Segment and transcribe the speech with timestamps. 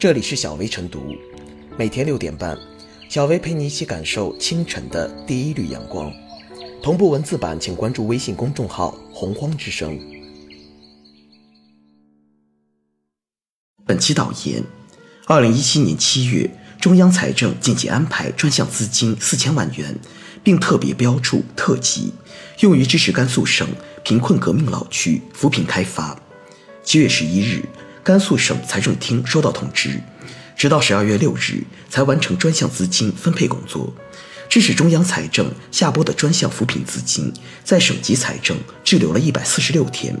[0.00, 1.14] 这里是小薇晨读，
[1.76, 2.56] 每天六点半，
[3.10, 6.10] 小薇陪你一起感受清晨的第一缕阳光。
[6.82, 10.00] 同步文字版，请关注微信公众号“洪荒之声”。
[13.84, 14.64] 本期导言：
[15.26, 16.48] 二零一七年七月，
[16.80, 19.94] 中央财政紧急安排专项资金四千万元，
[20.42, 22.10] 并特别标注特级，
[22.60, 23.68] 用于支持甘肃省
[24.02, 26.18] 贫困革命老区扶贫开发。
[26.82, 27.62] 七月十一日。
[28.10, 30.00] 甘肃省财政厅收到通知，
[30.56, 33.94] 直到十二月六日才完成专项资金分配工作，
[34.48, 37.32] 致使中央财政下拨的专项扶贫资金
[37.62, 40.20] 在省级财政滞留了一百四十六天。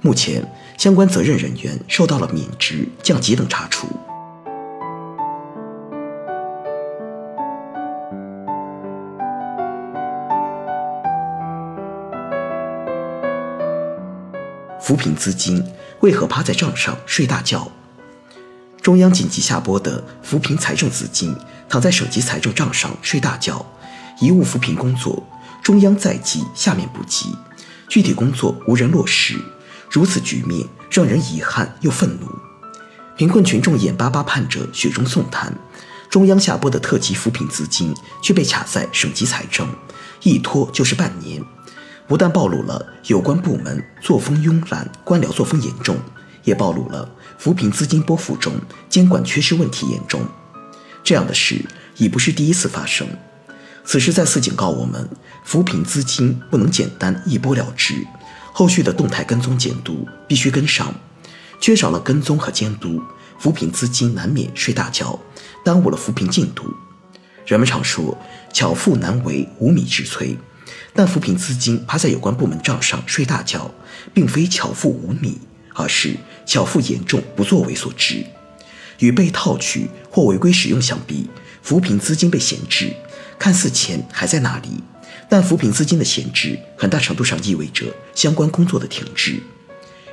[0.00, 0.44] 目前，
[0.76, 3.86] 相关责任人员受到了免职、降级等查处。
[14.80, 15.64] 扶贫资金。
[16.02, 17.70] 为何趴在账上睡大觉？
[18.82, 21.32] 中央紧急下拨的扶贫财政资金
[21.68, 23.64] 躺在省级财政账上睡大觉，
[24.18, 25.24] 贻误扶贫工作。
[25.62, 27.36] 中央在即，下面不急，
[27.88, 29.38] 具体工作无人落实，
[29.88, 32.26] 如此局面让人遗憾又愤怒。
[33.16, 35.56] 贫困群众眼巴巴盼着雪中送炭，
[36.10, 39.68] 中央下拨的特级扶贫资金却被卡在省级财政，
[40.24, 41.40] 一拖就是半年。
[42.06, 45.96] 不但暴露了有关部门作风慵懒、官僚作风严重，
[46.44, 48.52] 也暴露了扶贫资金拨付中
[48.88, 50.20] 监管缺失问题严重。
[51.02, 51.64] 这样的事
[51.96, 53.06] 已不是第一次发生。
[53.84, 55.08] 此事再次警告我们：
[55.44, 57.94] 扶贫资金不能简单一拨了之，
[58.52, 60.94] 后续的动态跟踪监督必须跟上。
[61.60, 63.02] 缺少了跟踪和监督，
[63.38, 65.18] 扶贫资金难免睡大觉，
[65.64, 66.64] 耽误了扶贫进度。
[67.46, 68.16] 人们常说
[68.52, 70.36] ：“巧妇难为无米之炊。”
[70.94, 73.70] 但扶贫资金趴在有关部门账上睡大觉，
[74.12, 75.38] 并非巧妇无米，
[75.74, 78.24] 而是巧妇严重不作为所致。
[78.98, 81.28] 与被套取或违规使用相比，
[81.62, 82.92] 扶贫资金被闲置，
[83.38, 84.84] 看似钱还在那里，
[85.28, 89.42] 但扶贫资金的闲置很大程度上意味着相关工作的停滞。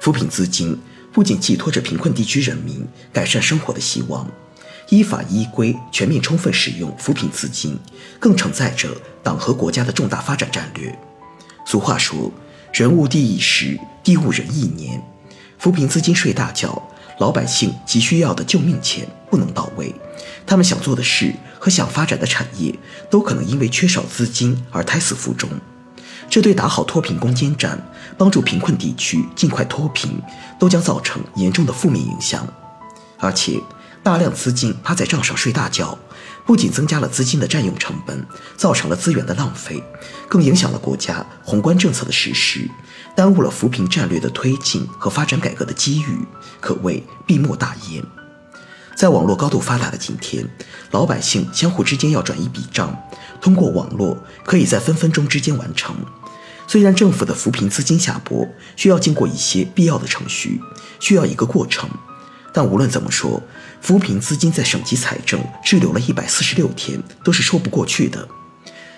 [0.00, 0.78] 扶贫资金
[1.12, 4.28] 不仅寄托着贫困地区人民改善生活的希望。
[4.90, 7.78] 依法依规、全面充分使用扶贫资金，
[8.20, 8.88] 更承载着
[9.22, 10.96] 党和国家的重大发展战略。
[11.66, 12.30] 俗话说
[12.72, 15.02] ：“人误地一时，地误人一年。”
[15.58, 16.80] 扶贫资金睡大觉，
[17.18, 19.94] 老百姓急需要的救命钱不能到位，
[20.46, 22.78] 他们想做的事和想发展的产业
[23.10, 25.48] 都可能因为缺少资金而胎死腹中。
[26.28, 27.82] 这对打好脱贫攻坚战、
[28.18, 30.20] 帮助贫困地区尽快脱贫，
[30.58, 32.46] 都将造成严重的负面影响，
[33.18, 33.58] 而且。
[34.04, 35.98] 大量资金趴在账上睡大觉，
[36.44, 38.22] 不仅增加了资金的占用成本，
[38.54, 39.82] 造成了资源的浪费，
[40.28, 42.68] 更影响了国家宏观政策的实施，
[43.16, 46.18] 耽误了扶贫战略的推进和发展改革的机遇，
[46.60, 48.04] 可谓闭幕大焉。
[48.94, 50.46] 在网络高度发达的今天，
[50.90, 52.94] 老百姓相互之间要转一笔账，
[53.40, 55.96] 通过网络可以在分分钟之间完成。
[56.68, 60.60] 虽然政府的扶贫资金下拨需要经过一些必要的程序，
[61.00, 61.88] 需要一个过程。
[62.52, 63.42] 但无论怎么说，
[63.84, 68.26] 扶贫资金在省级财政滞留了一百四十六天，都是说不过去的。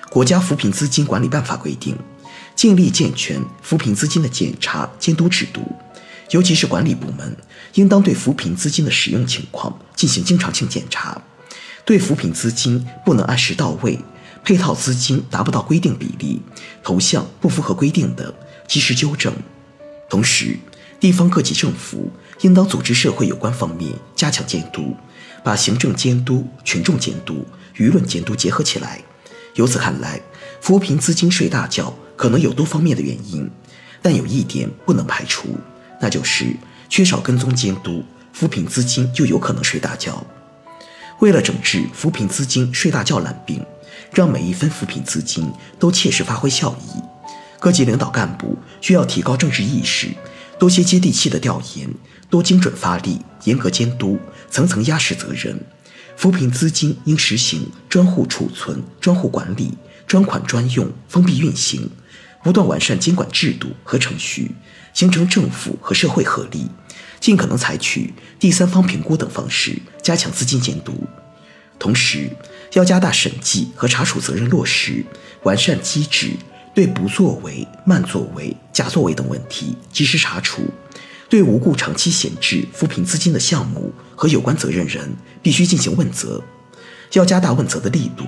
[0.09, 1.99] 国家扶贫资金管理办法规定，
[2.55, 5.61] 建立健全扶贫资金的检查监督制度，
[6.31, 7.37] 尤其是管理部门，
[7.75, 11.21] 应当对扶贫资金的使用情况进行经常性检查，
[11.85, 13.99] 对扶贫资金不能按时到位、
[14.45, 16.41] 配套资金达不到规定比例、
[16.85, 18.33] 投向不符合规定的，
[18.69, 19.35] 及时纠正。
[20.09, 20.57] 同时，
[21.01, 22.09] 地方各级政府
[22.41, 24.95] 应当组织社会有关方面加强监督，
[25.43, 29.01] 把行政监督、群众监督、舆论监督结合起来。
[29.55, 30.21] 由此看来，
[30.61, 33.51] 扶贫资金睡大觉可能有多方面的原因，
[34.03, 35.49] 但有一点不能排除，
[36.01, 36.55] 那就是
[36.89, 40.23] 缺少跟踪监督，扶贫资金就有可能睡大觉。
[41.21, 43.65] 为了整治扶贫资金睡大觉懒病，
[44.13, 47.01] 让每一分扶贫资金都切实发挥效益，
[47.59, 50.09] 各级领导干部需要提高政治意识。
[50.59, 51.89] 多些接地气的调研，
[52.31, 54.19] 多精准发力，严格监督，
[54.51, 55.61] 层层压实责任。
[56.17, 59.75] 扶贫资金应实行专户储存、专户管理、
[60.07, 61.91] 专款专用、封闭运行，
[62.43, 64.53] 不断完善监管制度和程序，
[64.95, 66.71] 形成政府和社会合力，
[67.21, 71.05] 尽可能采取第三方评估等方式加强资金监督。
[71.79, 72.31] 同时，
[72.73, 75.05] 要加大审计和查处责任落实，
[75.43, 76.31] 完善机制。
[76.77, 80.61] 对不作为、慢作为、假作为等问题及时查处，
[81.27, 86.45] 对无故长期闲置扶贫资金的项目和有关责任人必须进行问责，
[87.15, 88.25] 要加大问责的力度，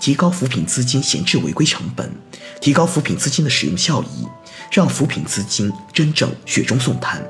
[0.00, 2.10] 提高扶贫资金闲置违规成本，
[2.60, 4.26] 提高扶贫资金的使用效益，
[4.72, 7.22] 让扶贫资金真正雪中送炭。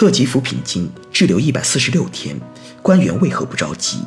[0.00, 2.34] 特级扶贫金滞留一百四十六天，
[2.80, 3.98] 官员为何不着急？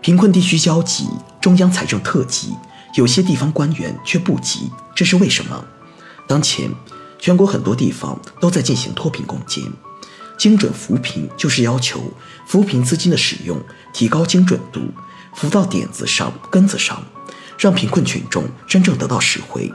[0.00, 1.06] 贫困地区焦急，
[1.40, 2.52] 中央财政特急，
[2.96, 5.64] 有些地方官员却不急，这是为什么？
[6.26, 6.68] 当前，
[7.16, 9.62] 全国很多地方都在进行脱贫攻坚，
[10.36, 12.02] 精准扶贫就是要求
[12.44, 13.56] 扶贫资金的使用
[13.94, 14.80] 提高精准度，
[15.32, 17.00] 扶到点子上、根子上，
[17.56, 19.72] 让贫困群众真正得到实惠。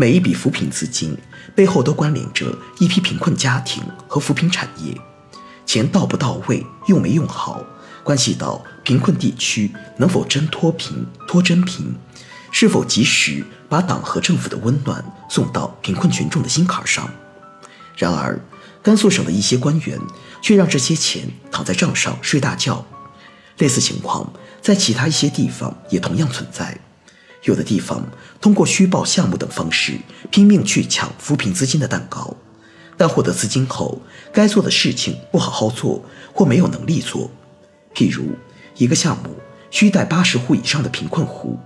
[0.00, 1.14] 每一笔扶贫资金
[1.54, 4.98] 背后都关联着一批贫困家庭和扶贫产业，
[5.66, 7.62] 钱到不到位，用没用好，
[8.02, 11.94] 关系到贫困地区能否真脱贫、脱真贫，
[12.50, 17.06] 是否及时把党和政府的温暖送到贫困群众的心坎上。
[17.94, 18.40] 然而，
[18.82, 20.00] 甘肃省的一些官员
[20.40, 22.82] 却让这些钱躺在账上睡大觉。
[23.58, 24.32] 类似情况
[24.62, 26.80] 在其他一些地方也同样存在。
[27.42, 28.04] 有的地方
[28.40, 29.94] 通过虚报项目等方式
[30.30, 32.36] 拼命去抢扶贫资金的蛋糕，
[32.96, 34.00] 但获得资金后，
[34.32, 36.04] 该做的事情不好好做
[36.34, 37.30] 或没有能力做。
[37.94, 38.24] 譬如，
[38.76, 39.34] 一个项目
[39.70, 41.58] 需带八十户以上的贫困户，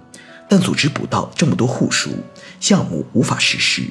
[0.49, 2.11] 但组织不到这么多户数，
[2.61, 3.83] 项目无法实施。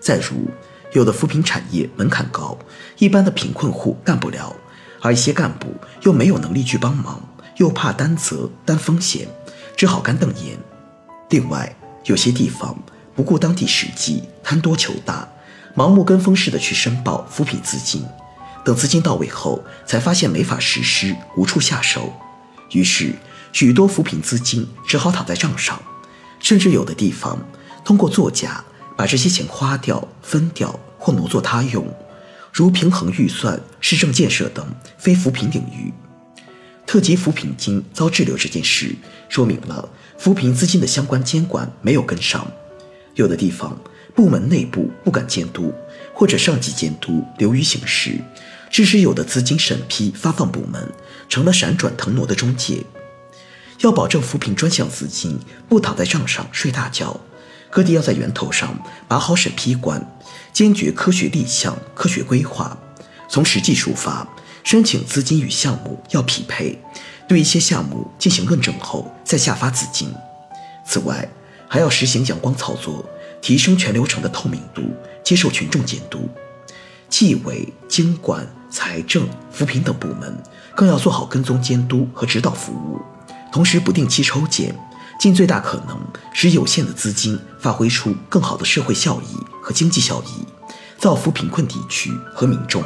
[0.00, 0.48] 再如，
[0.92, 2.56] 有的扶贫产业门槛高，
[2.98, 4.54] 一般的贫困户干不了，
[5.00, 7.20] 而一些干部又没有能力去帮忙，
[7.56, 9.28] 又怕担责担风险，
[9.76, 10.56] 只好干瞪眼。
[11.30, 12.76] 另外，有些地方
[13.14, 15.28] 不顾当地实际，贪多求大，
[15.76, 18.02] 盲目跟风似的去申报扶贫资金，
[18.64, 22.12] 等资金到位后，才发现没法实施，无处下手，
[22.72, 23.14] 于是
[23.52, 25.80] 许多扶贫资金只好躺在账上，
[26.40, 27.38] 甚至有的地方
[27.84, 28.64] 通过作假
[28.96, 31.86] 把这些钱花掉、分掉或挪作他用，
[32.52, 34.66] 如平衡预算、市政建设等
[34.96, 35.92] 非扶贫领域。
[36.88, 38.96] 特级扶贫金遭滞留这件事，
[39.28, 39.86] 说明了
[40.16, 42.50] 扶贫资金的相关监管没有跟上。
[43.14, 43.78] 有的地方
[44.16, 45.70] 部门内部不敢监督，
[46.14, 48.18] 或者上级监督流于形式，
[48.70, 50.90] 致使有的资金审批发放部门
[51.28, 52.82] 成了闪转腾挪的中介。
[53.80, 55.38] 要保证扶贫专项资金
[55.68, 57.20] 不躺在账上睡大觉，
[57.68, 60.18] 各地要在源头上把好审批关，
[60.54, 62.78] 坚决科学立项、科学规划，
[63.28, 64.26] 从实际出发。
[64.70, 66.78] 申请资金与项目要匹配，
[67.26, 70.12] 对一些项目进行论证后再下发资金。
[70.84, 71.26] 此外，
[71.66, 73.02] 还要实行阳光操作，
[73.40, 74.82] 提升全流程的透明度，
[75.24, 76.28] 接受群众监督。
[77.08, 80.36] 纪委、经管、财政、扶贫等部门
[80.76, 83.00] 更要做好跟踪监督和指导服务，
[83.50, 84.78] 同时不定期抽检，
[85.18, 85.98] 尽最大可能
[86.34, 90.44] 使有限的资金发挥出更好的社会效益和经济效益，
[90.98, 92.84] 造福贫困地区和民众。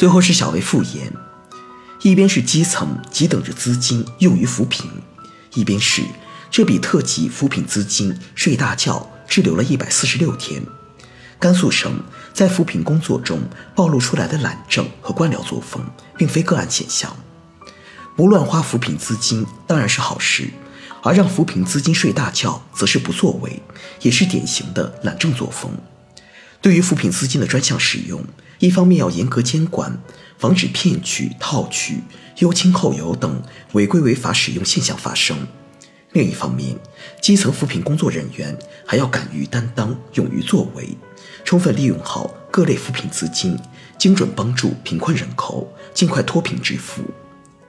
[0.00, 1.12] 最后是小为复言，
[2.00, 4.90] 一边是基层急等着资金用于扶贫，
[5.52, 6.02] 一边是
[6.50, 10.62] 这笔特级扶贫资金睡大觉滞留了一百四十六天。
[11.38, 12.02] 甘肃省
[12.32, 13.42] 在扶贫工作中
[13.74, 15.84] 暴露出来的懒政和官僚作风，
[16.16, 17.14] 并非个案现象。
[18.16, 20.48] 不乱花扶贫资金当然是好事，
[21.02, 23.62] 而让扶贫资金睡大觉则是不作为，
[24.00, 25.70] 也是典型的懒政作风。
[26.62, 28.22] 对于扶贫资金的专项使用，
[28.58, 29.98] 一方面要严格监管，
[30.38, 32.02] 防止骗取、套取、
[32.38, 33.42] 优亲厚友等
[33.72, 35.36] 违规违法使用现象发生；
[36.12, 36.76] 另一方面，
[37.22, 40.96] 基层扶贫工作人员还要敢于担当、勇于作为，
[41.44, 43.58] 充分利用好各类扶贫资金，
[43.98, 47.02] 精准帮助贫困人口尽快脱贫致富。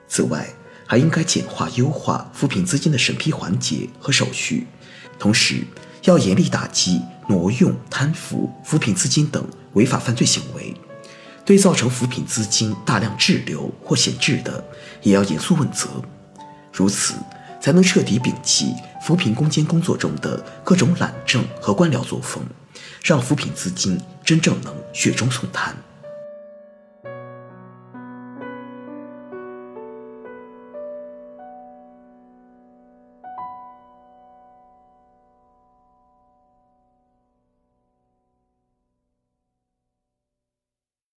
[0.09, 0.53] 此外，
[0.85, 4.67] 还应该简化、优化扶贫资金的审批环节和手续，
[5.17, 5.63] 同时
[6.03, 7.01] 要严厉打击
[7.31, 9.41] 挪用、贪腐、扶贫资金等。
[9.73, 10.75] 违法犯罪行为，
[11.45, 14.61] 对造成扶贫资金大量滞留或闲置的，
[15.01, 15.87] 也要严肃问责。
[16.73, 17.13] 如此，
[17.61, 22.43] 才能彻底摒弃扶贫攻坚工作中的各种懒政和官僚作风，
[23.01, 25.73] 让扶贫资金真正能雪中送炭。